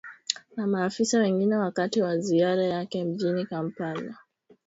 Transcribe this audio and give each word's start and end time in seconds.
na 0.57 0.67
maafisa 0.67 1.19
wengine 1.19 1.55
wakati 1.55 2.01
wa 2.01 2.17
ziara 2.17 2.63
yake 2.63 3.03
mjini 3.03 3.45
kampala 3.45 4.17